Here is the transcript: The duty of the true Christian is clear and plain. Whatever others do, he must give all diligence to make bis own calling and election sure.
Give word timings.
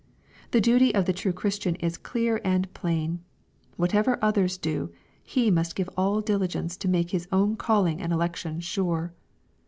The 0.49 0.59
duty 0.59 0.95
of 0.95 1.05
the 1.05 1.13
true 1.13 1.31
Christian 1.31 1.75
is 1.75 1.95
clear 1.95 2.41
and 2.43 2.73
plain. 2.73 3.19
Whatever 3.77 4.17
others 4.19 4.57
do, 4.57 4.91
he 5.21 5.51
must 5.51 5.75
give 5.75 5.91
all 5.95 6.21
diligence 6.21 6.75
to 6.77 6.87
make 6.87 7.11
bis 7.11 7.27
own 7.31 7.55
calling 7.55 8.01
and 8.01 8.11
election 8.11 8.61
sure. 8.61 9.13